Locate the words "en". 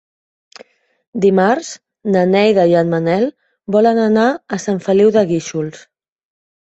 2.79-2.89